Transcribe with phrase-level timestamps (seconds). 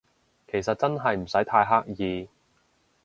[0.47, 2.27] 其實真係唔使太刻意